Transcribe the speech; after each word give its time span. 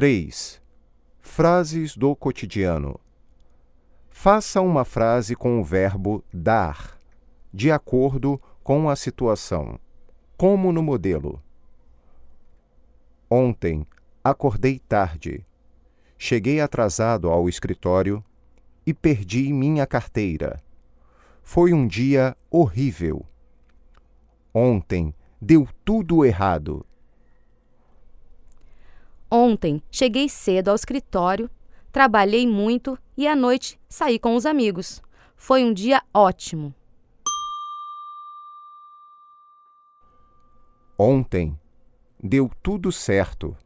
3. 0.00 0.62
Frases 1.20 1.96
do 1.96 2.14
cotidiano. 2.14 3.00
Faça 4.08 4.60
uma 4.60 4.84
frase 4.84 5.34
com 5.34 5.60
o 5.60 5.64
verbo 5.64 6.22
dar, 6.32 6.96
de 7.52 7.72
acordo 7.72 8.40
com 8.62 8.88
a 8.88 8.94
situação, 8.94 9.76
como 10.36 10.70
no 10.70 10.84
modelo. 10.84 11.42
Ontem 13.28 13.84
acordei 14.22 14.78
tarde. 14.78 15.44
Cheguei 16.16 16.60
atrasado 16.60 17.28
ao 17.28 17.48
escritório 17.48 18.24
e 18.86 18.94
perdi 18.94 19.52
minha 19.52 19.84
carteira. 19.84 20.62
Foi 21.42 21.72
um 21.72 21.88
dia 21.88 22.36
horrível. 22.48 23.26
Ontem 24.54 25.12
deu 25.40 25.68
tudo 25.84 26.24
errado. 26.24 26.86
Ontem 29.30 29.82
cheguei 29.90 30.28
cedo 30.28 30.68
ao 30.68 30.74
escritório, 30.74 31.50
trabalhei 31.92 32.46
muito 32.46 32.98
e 33.16 33.26
à 33.28 33.36
noite 33.36 33.78
saí 33.88 34.18
com 34.18 34.34
os 34.34 34.46
amigos. 34.46 35.02
Foi 35.36 35.62
um 35.62 35.72
dia 35.72 36.02
ótimo. 36.14 36.74
Ontem 40.98 41.58
deu 42.22 42.50
tudo 42.62 42.90
certo. 42.90 43.56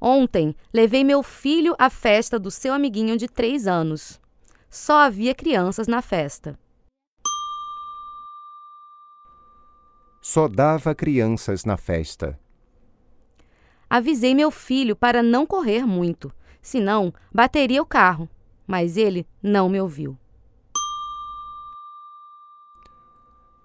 Ontem 0.00 0.54
levei 0.74 1.04
meu 1.04 1.22
filho 1.22 1.76
à 1.78 1.88
festa 1.88 2.38
do 2.38 2.50
seu 2.50 2.74
amiguinho 2.74 3.16
de 3.16 3.28
três 3.28 3.68
anos. 3.68 4.20
Só 4.68 4.98
havia 4.98 5.32
crianças 5.32 5.86
na 5.86 6.02
festa. 6.02 6.58
Só 10.20 10.48
dava 10.48 10.94
crianças 10.94 11.64
na 11.64 11.76
festa. 11.76 12.38
Avisei 13.94 14.34
meu 14.34 14.50
filho 14.50 14.96
para 14.96 15.22
não 15.22 15.44
correr 15.44 15.84
muito, 15.84 16.32
senão 16.62 17.12
bateria 17.30 17.82
o 17.82 17.84
carro, 17.84 18.26
mas 18.66 18.96
ele 18.96 19.26
não 19.42 19.68
me 19.68 19.78
ouviu. 19.78 20.16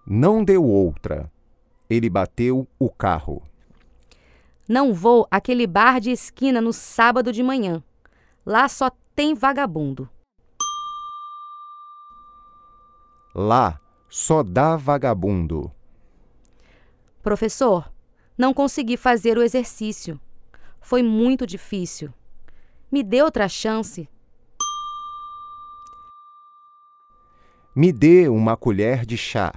Não 0.06 0.44
deu 0.44 0.66
outra. 0.66 1.32
Ele 1.90 2.10
bateu 2.10 2.68
o 2.78 2.90
carro. 2.90 3.42
Não 4.68 4.94
vou 4.94 5.26
àquele 5.32 5.66
bar 5.66 6.02
de 6.02 6.12
esquina 6.12 6.60
no 6.60 6.74
sábado 6.74 7.32
de 7.32 7.42
manhã. 7.42 7.82
Lá 8.46 8.68
só 8.68 8.92
tem 9.16 9.34
vagabundo. 9.34 10.10
Lá 13.34 13.80
só 14.10 14.44
dá 14.44 14.76
vagabundo. 14.76 15.72
Professor, 17.24 17.90
não 18.38 18.54
consegui 18.54 18.96
fazer 18.96 19.38
o 19.38 19.44
exercício. 19.44 20.20
Foi 20.80 21.02
muito 21.02 21.48
difícil. 21.48 22.14
Me 22.92 23.04
dê 23.04 23.22
outra 23.22 23.50
chance. 23.50 24.08
Me 27.76 27.92
dê 27.92 28.30
uma 28.30 28.56
colher 28.56 29.06
de 29.06 29.18
chá. 29.18 29.54